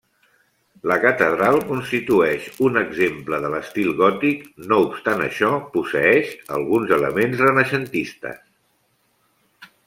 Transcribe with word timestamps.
La 0.91 0.95
catedral 1.01 1.57
constitueix 1.71 2.47
un 2.67 2.79
exemple 2.81 3.39
de 3.43 3.51
l'estil 3.55 3.91
gòtic, 3.99 4.41
no 4.71 4.79
obstant 4.87 5.21
això, 5.27 5.53
posseeix 5.77 6.33
alguns 6.57 6.95
elements 6.99 7.45
renaixentistes. 7.47 8.41